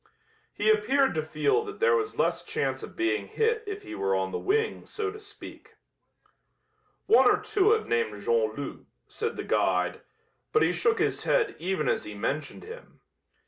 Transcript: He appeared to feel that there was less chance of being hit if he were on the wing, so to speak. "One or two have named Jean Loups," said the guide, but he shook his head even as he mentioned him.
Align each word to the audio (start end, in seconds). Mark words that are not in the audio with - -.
He 0.51 0.71
appeared 0.71 1.13
to 1.13 1.21
feel 1.23 1.63
that 1.65 1.79
there 1.79 1.95
was 1.95 2.17
less 2.17 2.43
chance 2.43 2.81
of 2.81 2.95
being 2.95 3.27
hit 3.27 3.63
if 3.67 3.83
he 3.83 3.93
were 3.93 4.15
on 4.15 4.31
the 4.31 4.39
wing, 4.39 4.87
so 4.87 5.11
to 5.11 5.19
speak. 5.19 5.75
"One 7.05 7.29
or 7.29 7.37
two 7.39 7.69
have 7.73 7.85
named 7.87 8.19
Jean 8.23 8.55
Loups," 8.55 8.87
said 9.07 9.37
the 9.37 9.43
guide, 9.43 10.01
but 10.53 10.63
he 10.63 10.71
shook 10.73 10.97
his 10.97 11.25
head 11.25 11.55
even 11.59 11.87
as 11.87 12.05
he 12.05 12.15
mentioned 12.15 12.63
him. 12.63 13.01